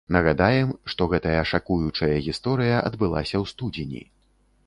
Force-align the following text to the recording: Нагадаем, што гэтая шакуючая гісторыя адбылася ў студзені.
Нагадаем, 0.15 0.69
што 0.93 1.07
гэтая 1.11 1.41
шакуючая 1.51 2.15
гісторыя 2.29 2.81
адбылася 2.89 3.35
ў 3.43 3.53
студзені. 3.55 4.01